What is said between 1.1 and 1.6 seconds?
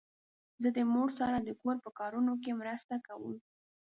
سره د